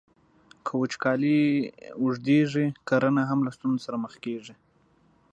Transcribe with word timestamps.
که 0.65 0.71
وچکالۍ 0.81 1.39
اوږدیږي، 2.01 2.65
کرنه 2.87 3.23
هم 3.29 3.39
له 3.45 3.51
ستونزو 3.55 3.83
سره 3.85 3.97
مخ 4.03 4.13
کیږي. 4.23 4.53